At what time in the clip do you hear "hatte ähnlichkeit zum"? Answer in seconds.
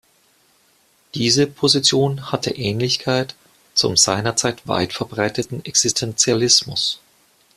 2.31-3.95